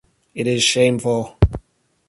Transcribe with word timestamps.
It 0.33 0.47
is 0.47 0.63
shameful. 0.63 1.37